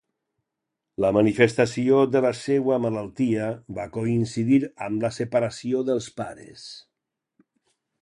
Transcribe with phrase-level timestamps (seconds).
[1.03, 3.51] La manifestació de la seua malaltia
[3.81, 6.69] va coincidir amb la separació dels pares.